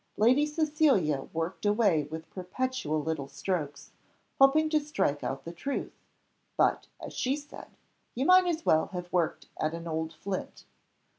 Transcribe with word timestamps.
Lady 0.17 0.47
Cecilia 0.47 1.29
worked 1.31 1.63
away 1.63 2.05
with 2.09 2.27
perpetual 2.31 3.03
little 3.03 3.27
strokes, 3.27 3.91
hoping 4.39 4.67
to 4.71 4.79
strike 4.79 5.23
out 5.23 5.45
the 5.45 5.53
truth, 5.53 5.93
but, 6.57 6.87
as 6.99 7.13
she 7.13 7.35
said, 7.35 7.67
you 8.15 8.25
might 8.25 8.47
as 8.47 8.65
well 8.65 8.87
have 8.93 9.13
worked 9.13 9.45
at 9.59 9.75
an 9.75 9.87
old 9.87 10.11
flint. 10.11 10.65